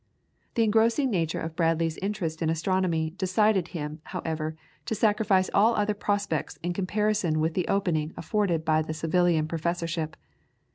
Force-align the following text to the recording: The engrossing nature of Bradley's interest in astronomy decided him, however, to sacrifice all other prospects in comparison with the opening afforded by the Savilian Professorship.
The 0.55 0.63
engrossing 0.63 1.11
nature 1.11 1.39
of 1.39 1.55
Bradley's 1.55 1.99
interest 1.99 2.41
in 2.41 2.49
astronomy 2.49 3.11
decided 3.11 3.67
him, 3.67 3.99
however, 4.05 4.55
to 4.87 4.95
sacrifice 4.95 5.47
all 5.53 5.75
other 5.75 5.93
prospects 5.93 6.57
in 6.63 6.73
comparison 6.73 7.39
with 7.39 7.53
the 7.53 7.67
opening 7.67 8.11
afforded 8.17 8.65
by 8.65 8.81
the 8.81 8.93
Savilian 8.95 9.47
Professorship. 9.47 10.17